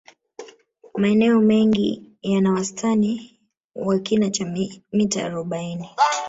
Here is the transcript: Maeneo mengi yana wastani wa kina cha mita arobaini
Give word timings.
Maeneo 0.97 1.41
mengi 1.41 2.11
yana 2.21 2.51
wastani 2.51 3.39
wa 3.75 3.99
kina 3.99 4.29
cha 4.29 4.55
mita 4.93 5.25
arobaini 5.25 5.89